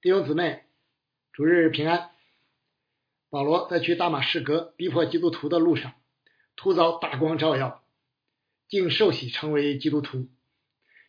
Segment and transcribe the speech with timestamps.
[0.00, 0.62] 弟兄姊妹，
[1.32, 2.12] 主日平安。
[3.30, 5.92] 保罗在去大马士革逼迫基督徒的路上，
[6.54, 7.84] 突遭大光照耀，
[8.68, 10.28] 竟受洗成为基督徒，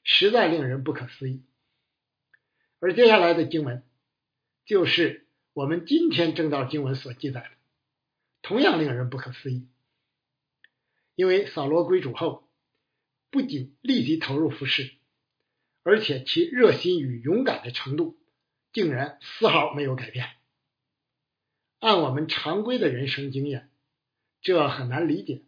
[0.04, 1.44] 实在令人不可思议。
[2.80, 3.84] 而接下来的经文，
[4.66, 7.52] 就是我们今天正道经文所记载的，
[8.42, 9.68] 同样令人不可思议。
[11.14, 12.50] 因为扫罗归主后，
[13.30, 14.96] 不仅立即投入服侍，
[15.84, 18.19] 而且其热心与勇敢的程度。
[18.72, 20.30] 竟然丝毫没有改变。
[21.80, 23.72] 按我们常规的人生经验，
[24.41, 25.44] 这很难理解。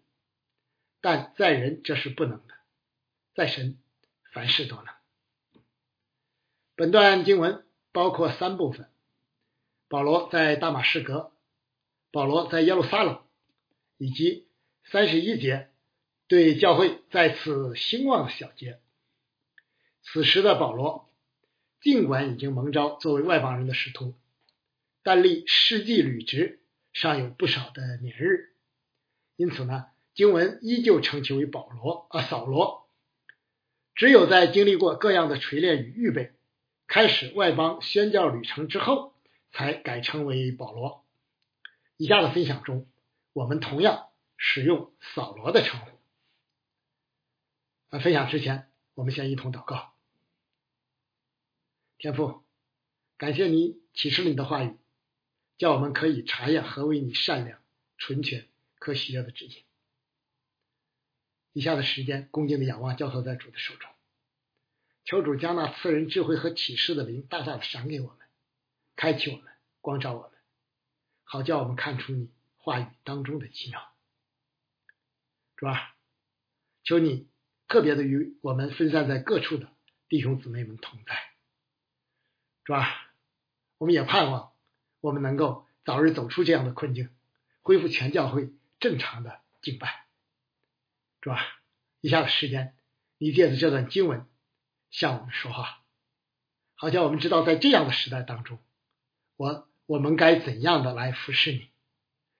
[1.02, 2.54] 但在人这是不能的，
[3.36, 3.78] 在神
[4.32, 4.86] 凡事都能。
[6.76, 8.90] 本段经文包括三部分：
[9.88, 11.34] 保罗在大马士革，
[12.12, 13.22] 保罗在耶路撒冷，
[13.98, 14.48] 以及
[14.86, 15.70] 三十一节
[16.28, 18.80] 对教会再次兴旺的小节。
[20.02, 21.11] 此时的保罗。
[21.82, 24.14] 尽管已经蒙召作为外邦人的使徒，
[25.02, 26.62] 但离世纪履职
[26.94, 28.54] 尚有不少的年日，
[29.36, 32.88] 因此呢，经文依旧称其为保罗啊扫罗。
[33.96, 36.34] 只有在经历过各样的锤炼与预备，
[36.88, 39.14] 开始外邦宣教旅程之后，
[39.52, 41.04] 才改称为保罗。
[41.98, 42.88] 以下的分享中，
[43.34, 45.88] 我们同样使用扫罗的称呼。
[47.90, 49.91] 啊，分享之前，我们先一同祷告。
[52.02, 52.44] 天父，
[53.20, 54.76] 感谢你启示了你的话语，
[55.60, 57.62] 叫我们可以查验何为你善良、
[58.00, 58.48] 纯全、
[58.80, 59.66] 可喜悦的旨意。
[61.54, 63.88] 以下的时间，恭敬的仰望，交托在主的手中，
[65.06, 68.18] 求主将那赐人智慧和启示的灵大大的赏给我们，
[68.96, 70.32] 开启我们，光照我们，
[71.24, 73.94] 好叫我们看出你话语当中的奇妙。
[75.56, 75.96] 主啊，
[76.84, 77.30] 求你
[77.68, 79.72] 特别的与我们分散在各处的
[80.10, 81.31] 弟兄姊妹们同在。
[82.72, 83.12] 是吧？
[83.80, 84.54] 我们也盼望
[85.02, 87.10] 我们能够早日走出这样的困境，
[87.62, 90.06] 恢复全教会正常的敬拜，
[91.22, 91.42] 是吧？
[92.00, 92.74] 以下的时间，
[93.18, 94.26] 你借着这段经文
[94.90, 95.84] 向我们说话，
[96.76, 98.58] 好像我们知道在这样的时代当中，
[99.36, 101.68] 我我们该怎样的来服侍你，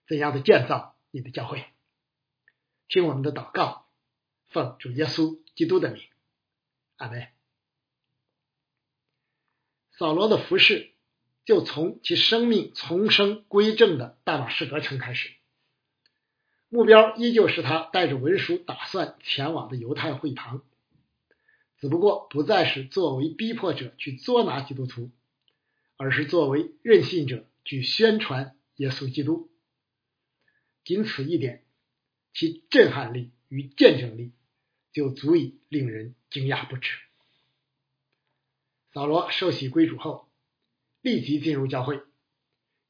[0.06, 1.66] 怎样的建造你的教会。
[2.88, 3.86] 听我们的祷告，
[4.48, 6.02] 奉主耶稣基督的名，
[6.96, 7.28] 阿门。
[10.02, 10.90] 扫罗的服饰
[11.44, 15.30] 就从其生命重生归正的大马士革城开始，
[16.68, 20.64] 目标依旧是他带着文书打算前往的犹太会堂，
[21.78, 25.12] 只不过不再是作为逼迫者去捉拿基督徒，
[25.96, 29.52] 而是作为任信者去宣传耶稣基督。
[30.82, 31.62] 仅此一点，
[32.34, 34.32] 其震撼力与见证力
[34.92, 36.90] 就足以令人惊讶不止。
[38.92, 40.28] 扫罗受洗归主后，
[41.00, 42.02] 立即进入教会，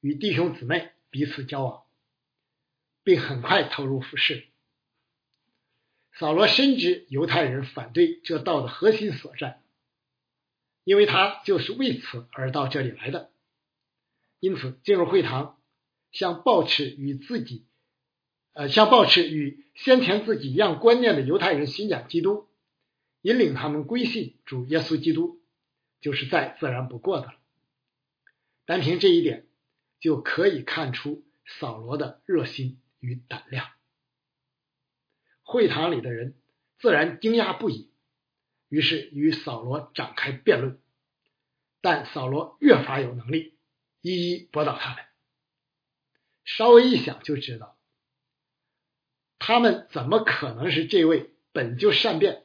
[0.01, 1.85] 与弟兄姊妹彼此交往，
[3.05, 4.49] 并很快投入服侍。
[6.19, 9.63] 扫罗深知犹太人反对这道的核心所在，
[10.83, 13.31] 因为他就是为此而到这里来的。
[14.41, 15.61] 因此，进入会堂，
[16.11, 17.65] 向抱持与自己，
[18.55, 22.49] 呃，向抱持与先前自己一样观念的犹太人宣讲基督，
[23.21, 25.39] 引领他们归信主耶稣基督。
[26.03, 27.35] 就是再自然不过的了。
[28.67, 29.47] 单凭这一点，
[30.01, 33.71] 就可以看出扫罗的热心与胆量。
[35.43, 36.35] 会堂里的人
[36.79, 37.91] 自然惊讶不已，
[38.69, 40.79] 于是与扫罗展开辩论。
[41.81, 43.57] 但扫罗越发有能力，
[44.01, 45.05] 一一驳倒他们。
[46.45, 47.77] 稍微一想就知道，
[49.39, 52.45] 他们怎么可能是这位本就善变，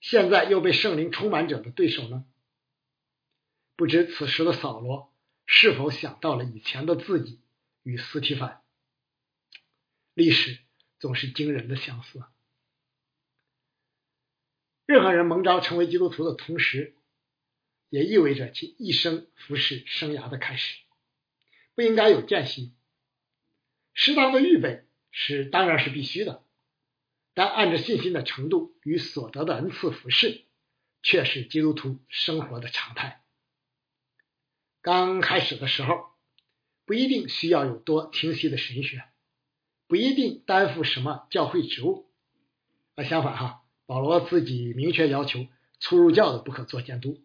[0.00, 2.24] 现在又被圣灵充满者的对手呢？
[3.78, 5.14] 不知此时的扫罗
[5.46, 7.40] 是否想到了以前的自己
[7.84, 8.60] 与斯提凡？
[10.14, 10.58] 历史
[10.98, 12.24] 总是惊人的相似。
[14.84, 16.96] 任何人蒙召成为基督徒的同时，
[17.88, 20.80] 也意味着其一生服侍生涯的开始，
[21.76, 22.74] 不应该有间隙。
[23.94, 26.44] 适当的预备是当然是必须的，
[27.32, 30.46] 但按着信心的程度与所得的恩赐服侍，
[31.00, 33.22] 却是基督徒生活的常态。
[34.80, 36.06] 刚开始的时候，
[36.86, 39.04] 不一定需要有多清晰的神学，
[39.86, 42.08] 不一定担负什么教会职务。
[42.94, 45.46] 那，相反哈，保罗自己明确要求
[45.80, 47.20] 初入教的不可做监督，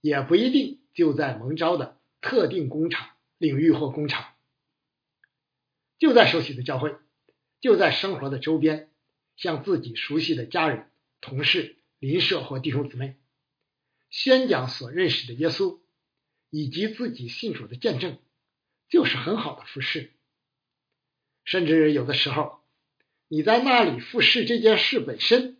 [0.00, 4.34] 也不一定就在蒙召的特定工厂领域或工厂，
[5.98, 6.94] 就在熟悉的教会，
[7.60, 8.90] 就在生活的周边，
[9.36, 10.90] 向自己熟悉的家人、
[11.20, 13.16] 同事、邻舍或弟兄姊妹
[14.10, 15.79] 宣讲所认识的耶稣。
[16.50, 18.18] 以及自己信主的见证，
[18.88, 20.12] 就是很好的服饰。
[21.44, 22.60] 甚至有的时候，
[23.28, 25.58] 你在那里服侍这件事本身，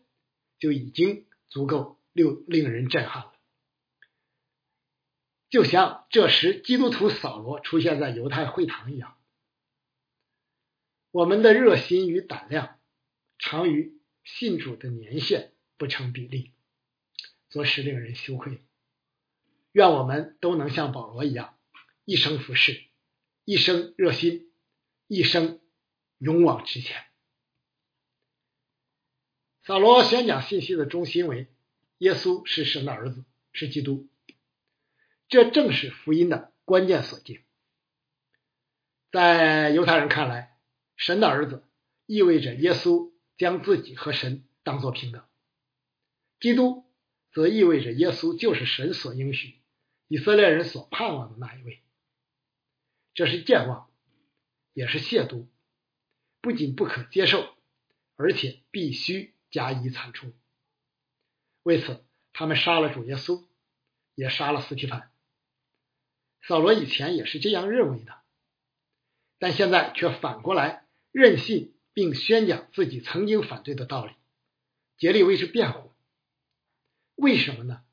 [0.59, 3.33] 就已经足够令令人震撼了。
[5.49, 9.17] 就像这时基督徒扫罗出现在犹太会堂一样，
[11.11, 12.79] 我们的热心与胆量，
[13.39, 16.53] 常与信主的年限不成比例，
[17.49, 18.63] 着实令人羞愧。
[19.73, 21.57] 愿我们都能像保罗一样，
[22.05, 22.83] 一生服侍，
[23.45, 24.53] 一生热心，
[25.07, 25.61] 一生
[26.19, 27.05] 勇往直前。
[29.63, 31.47] 扫罗宣讲信息的中心为
[31.99, 34.09] 耶稣是神的儿子，是基督。
[35.29, 37.45] 这正是福音的关键所在。
[39.13, 40.57] 在犹太人看来，
[40.97, 41.65] 神的儿子
[42.07, 45.23] 意味着耶稣将自己和神当作平等；
[46.41, 46.85] 基督
[47.33, 49.60] 则意味着耶稣就是神所应许、
[50.13, 51.85] 以色列人所盼望的那一位。
[53.15, 53.89] 这是健忘，
[54.73, 55.47] 也是亵渎，
[56.41, 57.55] 不仅不可接受，
[58.17, 60.33] 而且必须加以铲除。
[61.63, 63.47] 为此，他们杀了主耶稣，
[64.17, 65.13] 也杀了斯提凡。
[66.43, 68.21] 扫罗以前也是这样认为的，
[69.39, 74.13] 但现在却反过来任性，并宣讲自己曾经反对的道理，
[74.97, 75.93] 竭力为之辩护。
[77.15, 77.85] 为什么呢？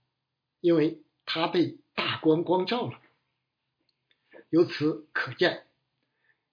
[0.61, 3.01] 因为他被大光光照了。
[4.49, 5.65] 由此可见，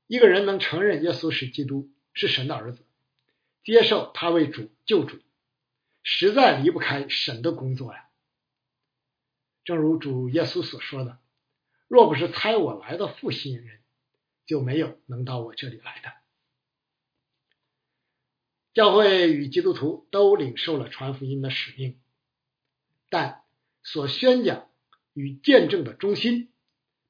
[0.06, 2.87] 一个人能承认耶稣是基督，是神的儿子，
[3.62, 5.20] 接受他为主救主，
[6.02, 8.08] 实在离不开神的工作呀。
[9.64, 11.19] 正如主耶稣所说的。
[11.87, 13.81] 若不是猜我来的父吸引人，
[14.46, 16.11] 就没有能到我这里来的。
[18.73, 22.00] 教会与基督徒都领受了传福音的使命，
[23.11, 23.44] 但
[23.82, 24.69] 所宣讲
[25.14, 26.52] 与见证的中心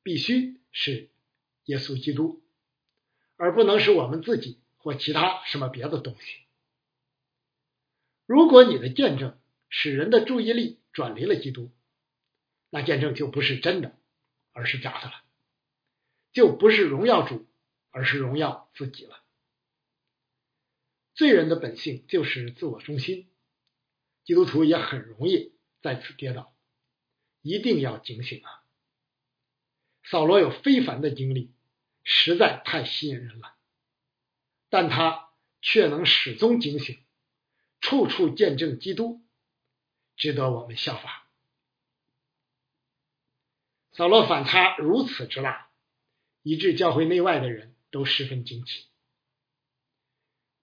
[0.05, 1.11] 必须是
[1.65, 2.45] 耶稣基督，
[3.37, 6.43] 而不能是我们自己或其他什么别的东西。
[8.27, 9.37] 如果你的见证
[9.69, 11.73] 使人的注意力转离了基督，
[12.71, 13.99] 那见证就不是真的。
[14.57, 15.25] 而是假的了，
[16.33, 17.45] 就不是荣耀主，
[17.91, 19.21] 而是荣耀自己了。
[21.13, 23.29] 罪人的本性就是自我中心，
[24.23, 26.54] 基督徒也很容易在此跌倒，
[27.45, 28.65] 一定要警醒啊！
[30.03, 31.53] 扫罗有非凡的经历，
[32.03, 33.55] 实在太吸引人了，
[34.71, 35.29] 但他
[35.61, 36.99] 却能始终警醒，
[37.83, 39.21] 处处见证基督，
[40.17, 41.29] 值得我们效法。
[43.93, 45.69] 扫罗反差如此之大，
[46.43, 48.87] 以致教会内外的人都十分惊奇。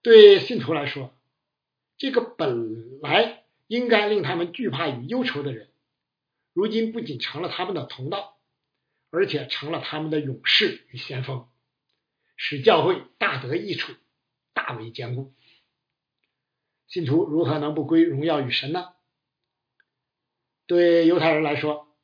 [0.02, 1.16] 对信徒来说，
[1.96, 5.71] 这个本来应该令他们惧怕与忧愁的人，
[6.52, 8.38] 如今不仅成了他们的同道，
[9.10, 11.48] 而且成了他们的勇士与先锋，
[12.36, 13.92] 使教会大得益处，
[14.52, 15.34] 大为坚固。
[16.86, 18.92] 信徒如何能不归荣耀与神呢？
[20.66, 21.96] 对犹太人来说，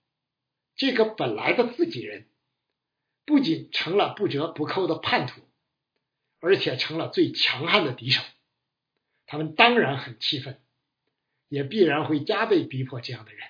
[0.77, 2.29] 这个本来的自己人，
[3.27, 5.43] 不仅成了不折不扣的叛徒，
[6.41, 8.23] 而且成了最强悍的敌手。
[9.27, 10.59] 他们当然很气愤，
[11.49, 13.47] 也必然会加倍逼迫这样的人。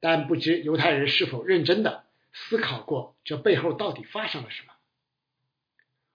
[0.00, 4.72] 但不知犹太人是否认真的思考过这背后到底发生了什么？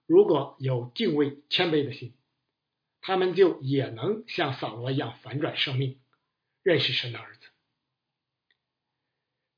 [0.06, 2.14] 如果有敬畏谦卑的心，
[3.02, 6.00] 他们就也能像扫罗一样反转生命，
[6.62, 7.48] 认识神的儿子。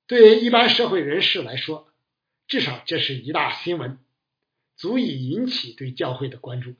[0.07, 1.91] 对于一般社会人士来说，
[2.47, 3.99] 至少这是一大新闻，
[4.75, 6.75] 足以引起对教会的关注。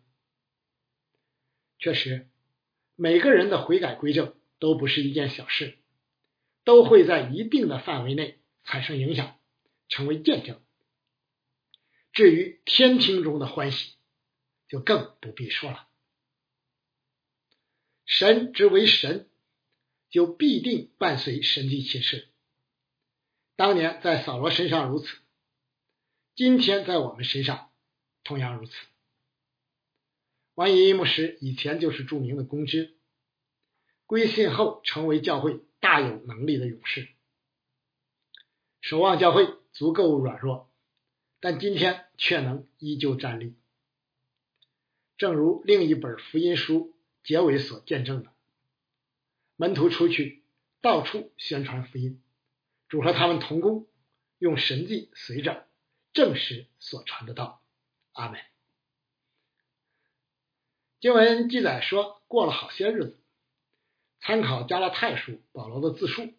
[1.80, 2.28] 确实，
[2.96, 5.78] 每个人的悔改归正都不是一件小事，
[6.66, 9.40] 都会在一定的范围内产生影响，
[9.88, 10.62] 成为见证。
[12.12, 13.94] 至于天庭中的欢喜，
[14.68, 15.88] 就更不必说了。
[18.06, 19.30] 神之为神，
[20.10, 22.30] 就必定伴随神迹启示。
[23.56, 25.18] 当年在扫罗身上如此，
[26.36, 27.72] 今天在我们身上
[28.24, 28.74] 同样如此。
[30.56, 32.98] 王一牧师以前就是著名的公知，
[34.06, 37.08] 归信后成为教会大有能力的勇士，
[38.82, 40.70] 守望教会足够软弱，
[41.40, 43.56] 但今天却能依旧站立。
[45.18, 46.94] 正如另一本福音书
[47.24, 48.32] 结尾所见证的，
[49.56, 50.44] 门徒出去
[50.82, 52.22] 到处宣传福音。
[52.88, 53.88] 主和他们同工，
[54.38, 55.68] 用神迹随着
[56.14, 57.62] 证实所传的道。
[58.12, 58.40] 阿门。
[61.00, 63.20] 经文记载说，过了好些日子，
[64.26, 66.34] 参考加拉太书保罗的自述，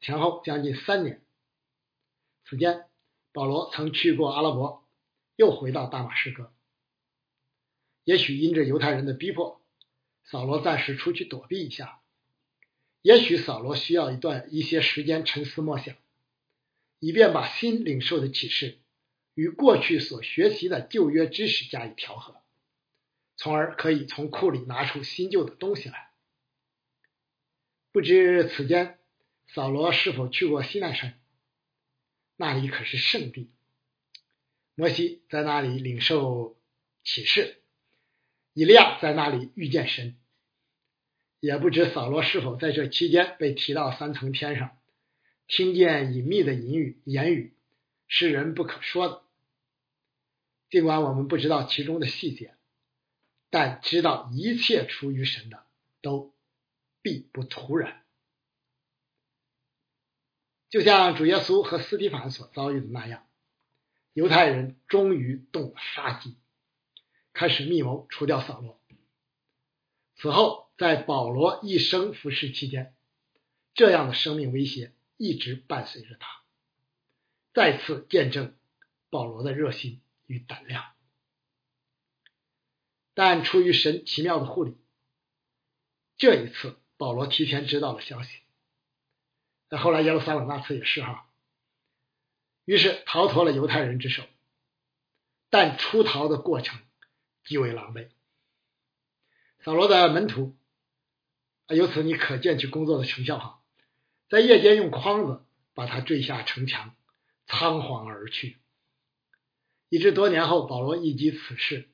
[0.00, 1.20] 前后将近三年，
[2.44, 2.84] 此间，
[3.32, 4.86] 保罗曾去过阿拉伯，
[5.34, 6.52] 又回到大马士革。
[8.04, 9.60] 也许因着犹太人的逼迫，
[10.22, 12.00] 扫罗暂时出去躲避一下；
[13.02, 15.96] 也许扫罗需要一段一些时间沉思默想，
[17.00, 18.78] 以便把新领受的启示
[19.34, 22.36] 与过去所学习的旧约知识加以调和，
[23.36, 26.09] 从而可以从库里拿出新旧的东西来。
[27.92, 28.98] 不知此间
[29.48, 31.18] 扫罗是否去过西奈山？
[32.36, 33.50] 那里可是圣地，
[34.74, 36.56] 摩西在那里领受
[37.02, 37.56] 启示。
[38.52, 40.16] 以利亚在那里遇见神，
[41.38, 44.76] 也不知扫罗是否在这期间被提到三层天上，
[45.46, 47.54] 听见隐秘的隐语，言语
[48.08, 49.22] 是人不可说的。
[50.68, 52.54] 尽管我们不知道其中的细节，
[53.50, 55.64] 但知道一切出于神的
[56.00, 56.32] 都
[57.02, 58.04] 必不突然。
[60.68, 63.26] 就像主耶稣和斯蒂凡所遭遇的那样，
[64.12, 66.36] 犹太人终于动了杀机。
[67.32, 68.80] 开始密谋除掉扫罗。
[70.16, 72.94] 此后，在保罗一生服侍期间，
[73.72, 76.42] 这样的生命威胁一直伴随着他，
[77.54, 78.56] 再次见证
[79.08, 80.92] 保罗的热心与胆量。
[83.14, 84.76] 但出于神奇妙的护理，
[86.18, 88.40] 这一次保罗提前知道了消息。
[89.70, 91.26] 在后来耶路撒冷那次也是哈，
[92.66, 94.22] 于是逃脱了犹太人之手，
[95.48, 96.78] 但出逃的过程。
[97.42, 98.10] 极为狼狈。
[99.64, 100.58] 扫罗的门徒，
[101.68, 103.62] 由此你可见其工作的成效哈，
[104.28, 105.42] 在夜间用筐子
[105.72, 106.94] 把他坠下城墙，
[107.46, 108.58] 仓皇而去，
[109.88, 111.88] 以致多年后保罗一及此事，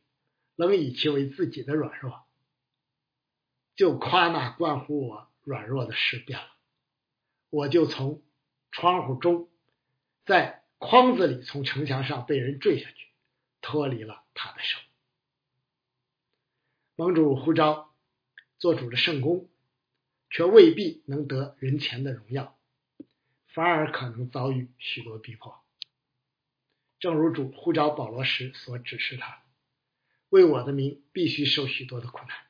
[0.57, 2.26] 仍以其为自己的软弱，
[3.77, 6.49] 就夸那关乎我软弱的事变了，
[7.51, 8.23] 我就从
[8.73, 9.49] 窗户中，
[10.25, 13.09] 在筐子里从城墙上被人坠下去，
[13.61, 14.81] 脱离了他的手。
[16.95, 17.95] 盟主呼召
[18.59, 19.49] 做主的圣公，
[20.31, 22.59] 却未必能得人前的荣耀，
[23.47, 25.63] 反而可能遭遇许多逼迫。
[26.99, 29.43] 正如主呼召保罗时所指示他，
[30.31, 32.46] 为我的名必须受许多的苦难。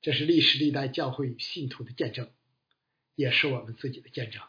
[0.00, 2.32] 这是历史历代教会与信徒的见证，
[3.14, 4.42] 也是我们自己的见证。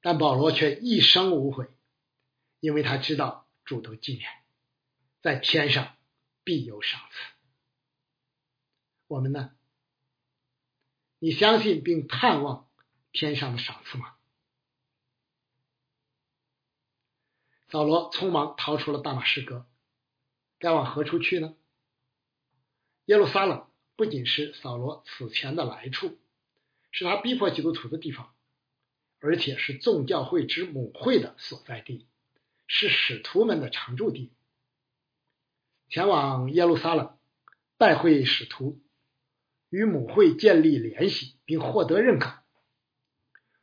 [0.00, 1.68] 但保罗却一生无悔，
[2.60, 4.28] 因为他知道主的纪念，
[5.20, 5.96] 在天上
[6.44, 7.16] 必有赏赐。
[9.06, 9.52] 我们呢？
[11.18, 12.68] 你相信并盼望
[13.12, 14.16] 天上的赏赐吗？
[17.68, 19.66] 扫罗匆忙逃出了大马士革，
[20.58, 21.56] 该往何处去呢？
[23.06, 26.16] 耶路撒冷不仅是扫罗此前的来处，
[26.92, 28.34] 是他逼迫基督徒的地方，
[29.18, 32.06] 而且是众教会之母会的所在地，
[32.66, 34.32] 是使徒们的常住地。
[35.88, 37.16] 前往耶路撒冷
[37.76, 38.80] 拜会使徒。
[39.68, 42.38] 与母会建立联系，并获得认可，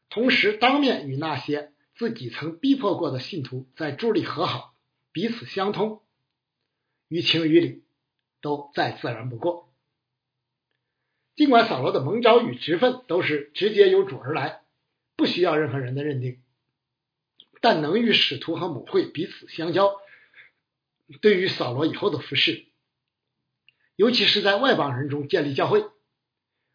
[0.09, 4.75] 同时当面与那些自己曾逼迫过的信徒在主里和好，
[5.13, 6.03] 彼此相通，
[7.07, 7.85] 于情于理
[8.41, 9.72] 都再自然不过。
[11.35, 14.61] 尽管扫罗的蒙召与职分都是直接由主而来，
[15.15, 16.41] 不需要任何人的认定，
[17.61, 19.95] 但能与使徒和母会彼此相交，
[21.21, 22.65] 对于扫罗以后的服饰，
[23.95, 25.85] 尤其是在外邦人中建立教会。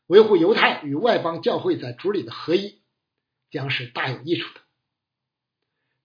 [0.07, 2.81] 维护犹太与外邦教会在主里的合一，
[3.51, 4.61] 将是大有益处的。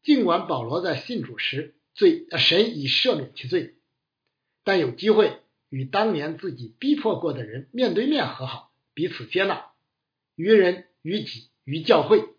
[0.01, 3.77] 尽管保罗在信主时罪神已赦免其罪，
[4.65, 5.42] 但有机会
[5.73, 9.71] 与当年自己逼迫过的人面对面和好，彼此接纳，
[10.35, 12.35] 于人于己于教会，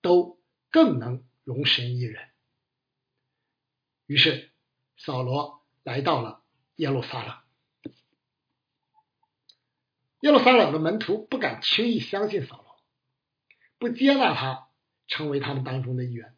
[0.00, 0.38] 都
[0.70, 2.28] 更能容神一人。
[4.06, 4.52] 于是
[4.96, 6.44] 扫罗来到了
[6.76, 7.92] 耶路撒冷。
[10.20, 12.80] 耶路撒冷的门徒不敢轻易相信扫罗，
[13.78, 14.68] 不接纳他
[15.08, 16.36] 成为他们当中的一员。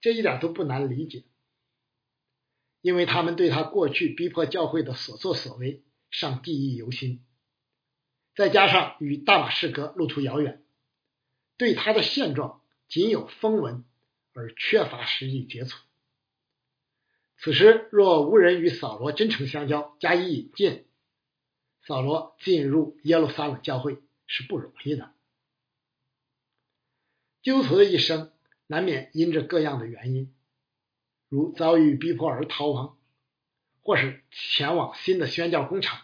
[0.00, 1.24] 这一点都不难理解，
[2.80, 7.24] 因为他们对他过去逼迫教会的所作所为尚记忆犹新，
[8.34, 10.62] 再加上与大马士革路途遥远，
[11.56, 13.84] 对他的现状仅有风闻，
[14.32, 15.78] 而缺乏实际接触。
[17.38, 20.84] 此时若无人与扫罗真诚相交，加以引荐。
[21.86, 25.14] 扫罗进入耶路撒冷教会是不容易的。
[27.42, 28.30] 基督徒的一生
[28.66, 30.34] 难免因着各样的原因，
[31.30, 32.98] 如遭遇逼迫而逃亡，
[33.82, 36.02] 或是前往新的宣教工厂，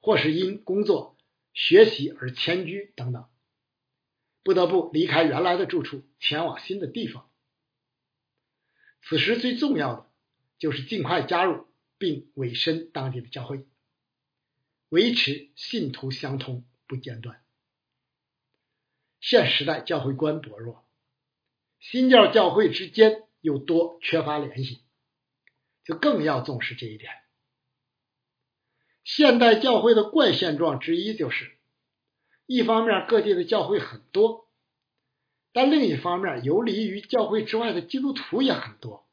[0.00, 1.16] 或是因工作、
[1.54, 3.24] 学习而迁居等等。
[4.42, 7.30] 不得不离开原来的住处，前往新的地方。
[9.00, 10.10] 此时最重要的
[10.58, 13.64] 就是尽快加入并委身当地的教会，
[14.88, 17.44] 维持信徒相通不间断。
[19.20, 20.84] 现时代教会观薄弱，
[21.78, 24.80] 新教教会之间又多缺乏联系，
[25.84, 27.12] 就更要重视这一点。
[29.04, 31.56] 现代教会的怪现状之一就是，
[32.46, 34.50] 一方面各地的教会很多，
[35.52, 39.08] 但另一方面游离于教会之外的基督徒也很多，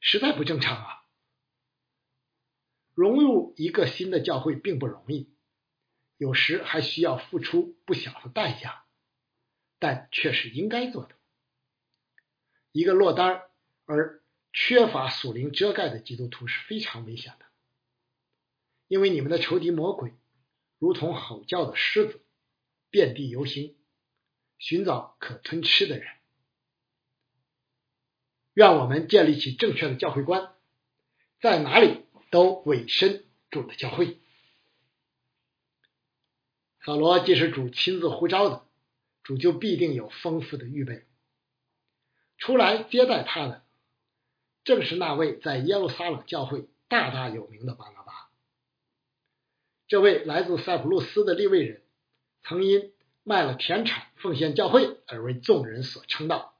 [0.00, 0.96] 实在不正常啊！
[2.94, 5.32] 融入一个新的教会并不容易，
[6.18, 8.84] 有时还需要付出不小的代价，
[9.78, 11.14] 但却是应该做的。
[12.72, 13.42] 一个落单
[13.84, 14.22] 而
[14.52, 17.46] 缺乏属灵遮盖的基督徒是非常危险的。
[18.88, 20.12] 因为你们的仇敌魔鬼
[20.78, 22.20] 如同吼叫的狮子，
[22.90, 23.76] 遍地游行，
[24.58, 26.08] 寻找可吞吃的人。
[28.54, 30.52] 愿我们建立起正确的教会观，
[31.40, 34.18] 在哪里都委身主的教会。
[36.84, 38.66] 扫罗既是主亲自呼召的，
[39.22, 41.06] 主就必定有丰富的预备。
[42.40, 43.62] 出来接待他的，
[44.64, 48.30] 正是那位在耶路撒冷教会大大有名的巴拿巴。
[49.86, 51.82] 这位来自塞浦路斯的利未人，
[52.42, 52.92] 曾因
[53.22, 56.54] 卖了田产奉献教会而为众人所称道，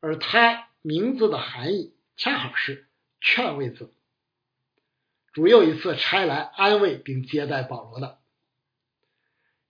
[0.00, 2.88] 而他名字的含义恰好是
[3.20, 3.92] 劝慰字。
[5.34, 8.18] 主又一次差来安慰并接待保罗的，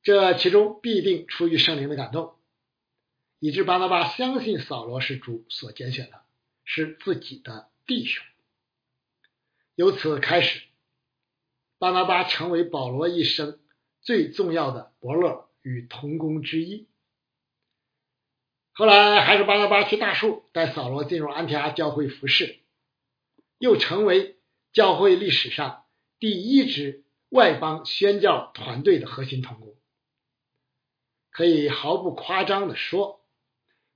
[0.03, 2.38] 这其中必定出于圣灵的感动，
[3.41, 6.23] 以致巴拿巴相信扫罗是主所拣选的，
[6.65, 8.25] 是自己的弟兄，
[9.75, 10.63] 由此开始。
[11.79, 13.61] 巴拿巴成为保罗一生
[14.03, 16.89] 最重要的伯乐与同工之一。
[18.73, 22.59] 后来还是巴拿巴去大树带扫罗进入安提阿教会服侍，
[23.59, 24.37] 又成为
[24.73, 25.85] 教会历史上
[26.19, 29.77] 第一支外邦宣教团队的核心同工。
[31.31, 33.18] 可以毫不夸张的说，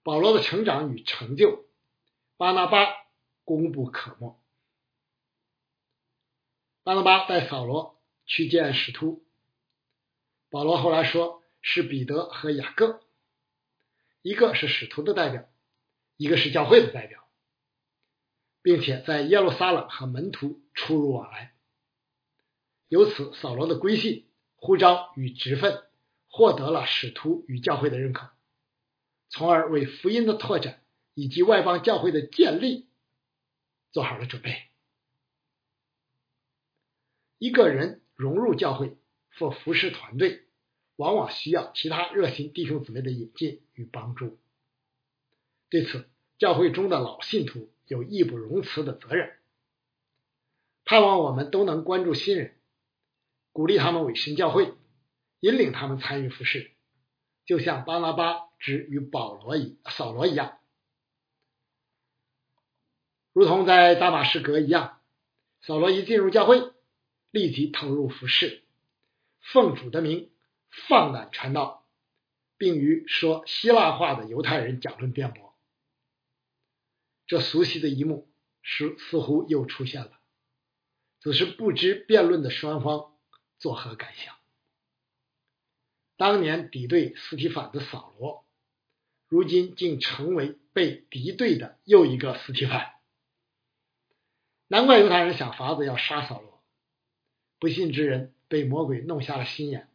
[0.02, 1.64] 保罗的成长与成就，
[2.36, 2.86] 巴拿巴
[3.44, 4.40] 功不可没。
[6.82, 9.24] 巴拿巴带扫罗去见使徒，
[10.50, 13.00] 保罗后来说是彼得和雅各，
[14.22, 15.48] 一个是使徒的代表，
[16.16, 17.24] 一个是教会的代表，
[18.62, 21.54] 并且在耶路撒冷和门徒出入往来，
[22.88, 25.84] 由此扫罗的归信、呼召与职分
[26.26, 28.32] 获得了使徒与教会的认可，
[29.32, 30.80] 从而为福音的拓展
[31.14, 32.86] 以及外邦教会的建立
[33.90, 34.62] 做好了准备。
[37.38, 38.96] 一个人融入教会
[39.36, 40.44] 或服侍团队，
[40.96, 44.38] 往往需要其他热心弟兄姊妹的引进与帮助。
[45.70, 49.32] 对此，教会中的老信徒有义不容辞的责任。
[50.84, 52.54] 盼望我们都能关注新人，
[53.50, 54.74] 鼓励他们委身教会，
[55.40, 56.72] 引领他们参与服侍，
[57.46, 60.58] 就像巴拿巴之与保罗一扫罗一样，
[63.34, 65.02] 如同在大马士革一样，
[65.60, 66.72] 扫罗一进入教会。
[67.30, 68.62] 立即投入服侍，
[69.40, 70.30] 奉主的名
[70.68, 71.86] 放胆传道，
[72.58, 75.54] 并与说希腊话的犹太人讲论辩驳。
[77.26, 78.30] 这熟悉的一幕
[78.62, 80.12] 似似乎又出现了，
[81.20, 83.16] 只是不知辩论的双方
[83.58, 84.36] 作何感想。
[86.18, 88.44] 当年敌对斯提凡的扫罗，
[89.32, 92.92] 如今竟成为被敌对的又一个斯提凡。
[94.68, 96.62] 难怪犹太人想法子要杀扫罗。
[97.58, 99.88] 不信之人被魔鬼弄瞎了心眼，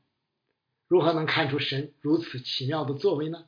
[0.88, 3.47] 如何能看出神如此奇妙的作为呢？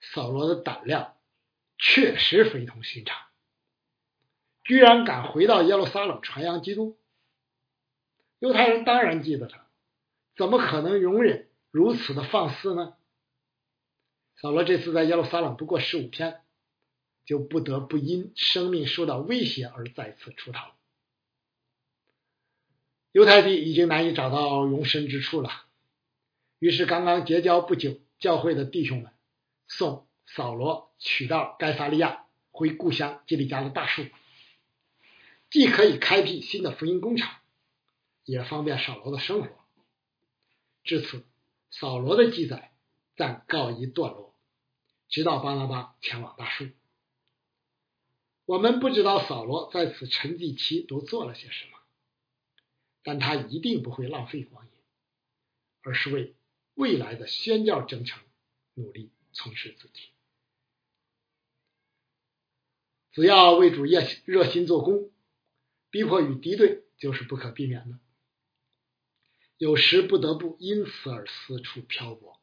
[0.00, 1.16] 扫罗的胆量
[1.76, 3.20] 确实非同寻常，
[4.62, 6.96] 居然敢回到耶路撒冷传扬基督。
[8.38, 9.66] 犹太人当然记得他，
[10.36, 12.96] 怎么可能容忍如此的放肆呢？
[14.40, 16.42] 扫罗这次在耶路撒冷不过十五天，
[17.24, 20.74] 就不得不因生命受到威胁而再次出逃。
[23.12, 25.50] 犹太地已经难以找到容身之处了，
[26.58, 29.10] 于是刚刚结交不久教会的弟兄们
[29.68, 34.04] 送扫罗取到该萨利亚回故乡基利家的大树，
[35.48, 37.36] 既可以开辟新的福音工厂，
[38.24, 39.48] 也方便扫罗的生活。
[40.84, 41.24] 至此，
[41.70, 42.75] 扫罗的记载
[43.16, 44.34] 暂告一段落，
[45.08, 46.68] 直到巴拿巴前往大树。
[48.44, 51.72] 我们不知道扫罗在此沉寂期都做了些什么。
[53.02, 54.72] 但他一定不会浪费光阴，
[55.82, 56.34] 而是为
[56.74, 58.20] 未来的宣教征程
[58.74, 60.08] 努力从事自己。
[63.12, 65.12] 只要为主业热心做工，
[65.90, 68.00] 逼迫与敌对就是不可避免的。
[69.56, 72.40] 有时不得不因此而四处漂泊，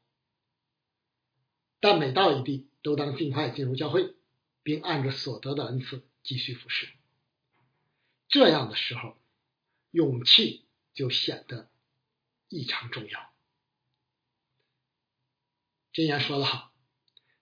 [1.83, 4.15] 但每到一地，都当尽快进入教会，
[4.63, 6.87] 并按着所得的恩赐继续服侍。
[8.29, 9.17] 这样的时候，
[9.91, 11.69] 勇气就显得
[12.47, 13.33] 异常重要。
[15.91, 16.73] 箴言说得好：“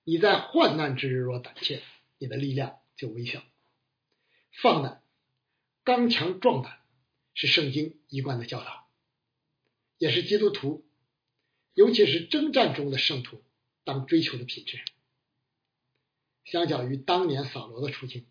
[0.03, 1.83] 你在患难之日若胆怯，
[2.17, 3.43] 你的力量就微小。”
[4.59, 5.03] 放胆、
[5.83, 6.81] 刚强、壮胆
[7.35, 8.89] 是圣经一贯的教导。
[9.99, 10.83] 也是基督徒，
[11.75, 13.43] 尤其是征战中的圣徒，
[13.83, 14.79] 当追求的品质。
[16.43, 18.25] 相较于当年扫罗的处境，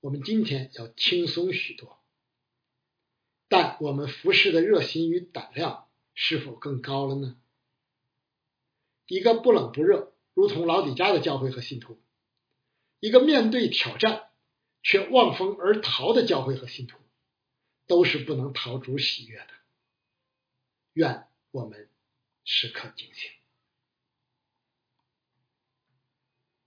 [0.00, 1.98] 我们今天要轻松许多。
[3.48, 7.36] 但我们服侍的热心与胆量是否更高了呢？
[9.06, 11.98] 一个不冷不热，如同老底家的教会和信徒；
[13.00, 14.30] 一个面对挑战
[14.82, 16.98] 却望风而逃的教会和信徒，
[17.86, 19.48] 都是不能逃主喜悦的。
[20.94, 21.90] 愿我们
[22.44, 23.30] 时刻警醒。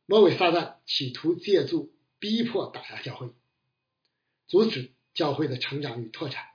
[0.07, 3.29] 魔鬼撒旦企图借助逼迫打压教会，
[4.47, 6.47] 阻止教会的成长与拓展，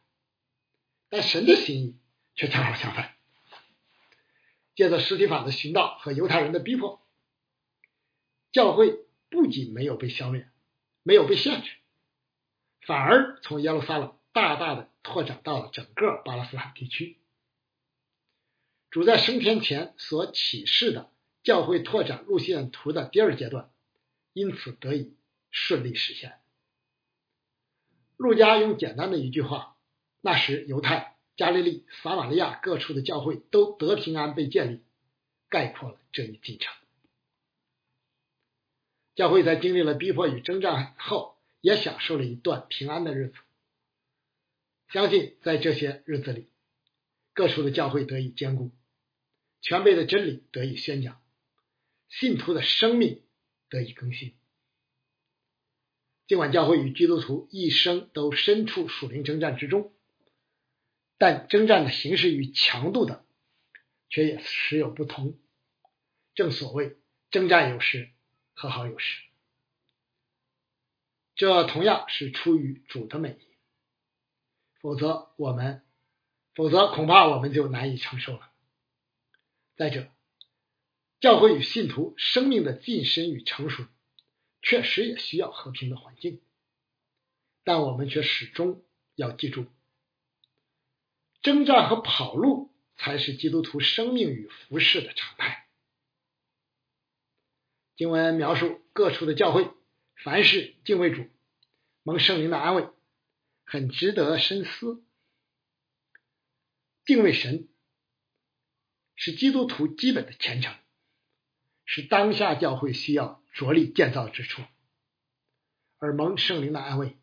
[1.11, 1.97] 但神的心意
[2.35, 3.15] 却恰好相反。
[4.75, 7.07] 借着实体法的寻道和犹太人的逼迫，
[8.53, 10.49] 教会不仅没有被消灭，
[11.03, 11.71] 没有被限制，
[12.81, 17.19] 反而从耶路撒冷大大的拓展到了整个巴勒斯坦地区。
[18.91, 21.12] 主在升天前所启示的
[21.43, 23.71] 教会拓展路线图的第二阶段，
[24.33, 25.17] 因此得以
[25.51, 26.39] 顺利实现。
[28.17, 29.77] 路加用简单的一句话
[30.23, 34.81] ：“那时犹太、加利利、撒玛利亚各处的教会都得平安被建立”，
[35.51, 36.73] 概括了这一进程。
[39.15, 43.35] 教会在经历了逼迫与征战后，也享受了一段平安的日子。
[44.89, 46.49] 相信在这些日子里，
[47.35, 48.71] 各处的教会得以坚固。
[49.61, 51.22] 全备的真理得以宣讲，
[52.13, 53.23] 信徒的生命
[53.71, 54.35] 得以更新。
[56.27, 59.95] 尽管教会与基督徒一生都身处属灵征战之中，
[61.17, 63.25] 但征战的形式与强度等
[64.11, 65.39] 却也时有不同。
[66.35, 66.99] 正所谓
[67.31, 68.11] 征战有时，
[68.53, 69.23] 和好有时。
[71.35, 73.47] 这同样是出于主的美意，
[74.81, 75.83] 否则我们，
[76.55, 78.53] 否则恐怕我们就难以承受了。
[79.77, 80.12] 再者，
[81.23, 83.87] 教会与信徒生命的晋升与成熟，
[84.61, 86.43] 确实也需要和平的环境，
[87.63, 89.67] 但我们却始终要记住，
[91.41, 95.69] 征战和跑路才是基督徒生命与服饰的常态。
[97.95, 99.71] 经文描述各处的教会，
[100.17, 101.31] 凡事敬畏主、
[102.03, 102.89] 蒙圣灵的安慰，
[103.63, 105.05] 很值得深思。
[107.05, 107.69] 敬畏神。
[109.15, 110.75] 是基督徒基本的虔诚，
[111.95, 114.63] 是当下教会需要着力建造之处。
[115.99, 117.19] 而蒙圣灵的安慰，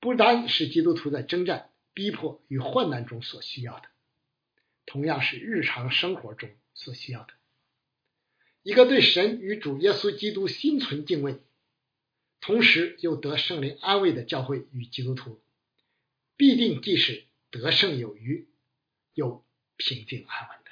[0.00, 3.88] 不单是基督徒在征战、逼迫与患难中所需要的，
[4.84, 7.34] 同样是日常生活中所需要的。
[8.64, 11.40] 一个对神与主耶稣基督心存敬畏，
[12.40, 15.40] 同时又得圣灵安慰的教会与基督徒，
[16.36, 18.48] 必定既是得胜有余，
[19.12, 20.70] 又平静安稳的。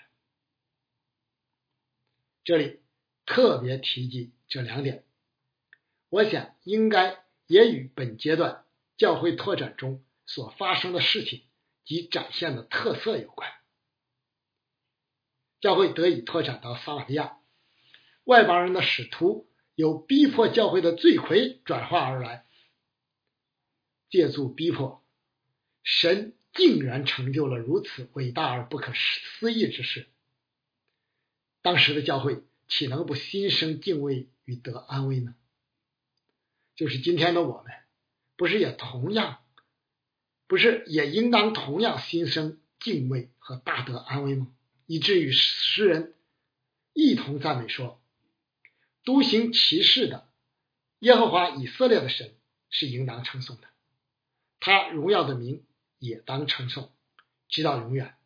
[2.43, 2.81] 这里
[3.27, 5.05] 特别提及这两点，
[6.09, 8.65] 我想应该也与本阶段
[8.97, 11.43] 教会拓展中所发生的事情
[11.85, 13.51] 及展现的特色有关。
[15.61, 17.39] 教会得以拓展到撒玛利亚，
[18.25, 22.45] 外邦人的使徒由逼迫教会的罪魁转化而来，
[24.11, 25.05] 借助逼迫，
[25.85, 30.09] 神竟然成就了如此伟大而不可思议之事。
[31.63, 32.43] 当时的教会
[32.75, 35.35] 岂能不心生敬畏与得安慰呢？
[36.75, 37.71] 就是今天的我们，
[38.35, 39.45] 不是也同样，
[40.47, 44.51] 不是也应当同样心生敬畏和大得安慰吗？
[44.87, 46.15] 以至于诗人
[46.95, 48.01] 一同赞美说
[49.05, 50.31] ：“独行其事的
[51.01, 52.35] 耶和华以色列的神
[52.71, 53.69] 是应当称颂的，
[54.61, 55.63] 他荣耀的名
[55.99, 56.91] 也当称颂，
[57.51, 58.17] 直到永远。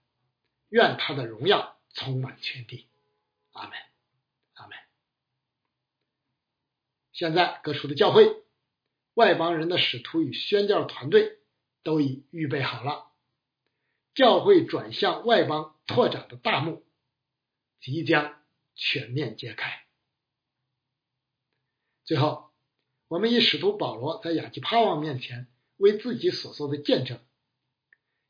[0.68, 2.86] 愿他的荣耀充满全地。”
[3.50, 3.72] 阿门，
[4.52, 4.76] 阿门。
[7.16, 8.42] 现在各处的教会、
[9.14, 11.38] 外邦人的使徒与宣教团队
[11.82, 13.06] 都已预备好了，
[14.14, 16.84] 教会转向外邦拓展的大幕
[17.80, 18.34] 即将
[18.74, 19.86] 全面揭开。
[22.04, 22.50] 最后，
[23.08, 25.46] 我们以使徒保罗在亚基帕王面前
[25.78, 27.18] 为自己所做的见证，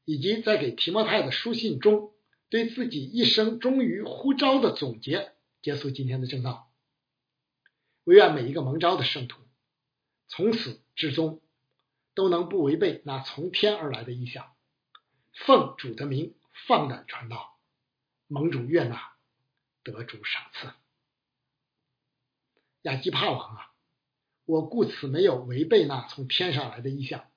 [0.04, 2.12] 以及在给提摩太的书信中
[2.50, 6.70] 对自己一生忠于呼召的总结，结束今天的正道。
[8.06, 9.42] 唯愿每一个蒙召的圣徒，
[10.28, 11.42] 从此至终
[12.14, 14.54] 都能不违背那从天而来的意向，
[15.32, 16.36] 奉主的名
[16.68, 17.58] 放胆传道，
[18.28, 19.12] 蒙主悦纳，
[19.82, 20.70] 得主赏赐。
[22.82, 23.72] 亚基帕王啊，
[24.44, 27.28] 我故此没有违背那从天上来的意向，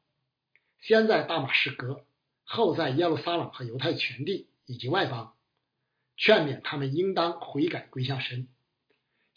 [0.79, 2.05] 先在大马士革，
[2.43, 5.35] 后在耶路撒冷和犹太全地以及外邦，
[6.15, 8.47] 劝勉他们应当悔改归向神。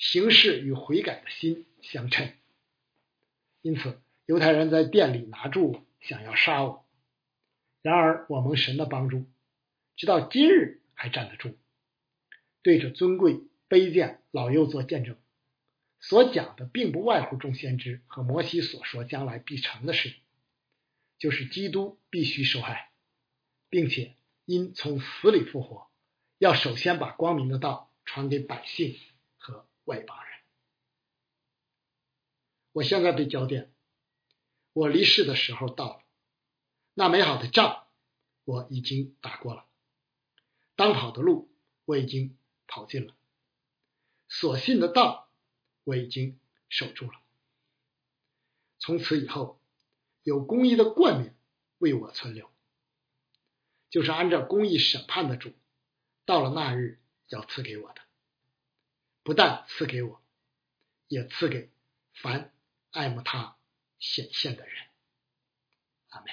[0.02, 2.32] 形式与悔改的心相称，
[3.60, 6.84] 因此犹太人在店里拿住我，想要杀我。
[7.82, 9.26] 然而我蒙神的帮助，
[9.94, 11.56] 直到今日还站得住。
[12.62, 15.16] 对着尊贵卑贱老幼做见证，
[16.00, 20.12] 所讲的并不外乎众先知和摩西所说将来必成的事，
[21.16, 22.90] 就是基督必须受害，
[23.70, 25.86] 并且因从死里复活，
[26.38, 28.96] 要首先把光明的道传给百姓。
[29.85, 30.38] 外邦人，
[32.73, 33.73] 我现在被交电，
[34.73, 36.03] 我离世的时候到了。
[36.95, 37.87] 那美好的仗
[38.45, 39.66] 我已经打过了，
[40.77, 41.51] 当跑的路
[41.85, 43.14] 我已经跑尽了，
[44.29, 45.31] 所信的道
[45.85, 47.21] 我已经守住了。
[48.79, 49.61] 从此以后，
[50.23, 51.37] 有公义的冠冕
[51.79, 52.51] 为我存留，
[53.90, 55.53] 就是按照公义审判的主，
[56.25, 58.03] 到了那日要赐给我的。
[59.22, 60.22] 不但赐给我，
[61.08, 61.70] 也赐给
[62.12, 62.52] 凡
[62.90, 63.56] 爱慕他
[63.98, 64.87] 显现的人。
[66.08, 66.28] 阿门。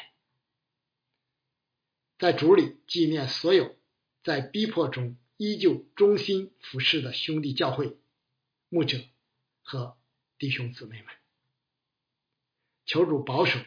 [2.18, 3.78] 在主里纪念所有
[4.24, 7.98] 在逼迫中依旧忠心服侍的兄弟教会
[8.68, 8.98] 牧者
[9.62, 9.98] 和
[10.38, 11.16] 弟兄姊妹们，
[12.86, 13.60] 求主保守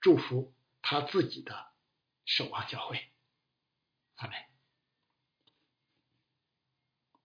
[0.00, 1.68] 祝福他自己的
[2.24, 3.10] 守望教会。
[4.14, 4.57] 阿门。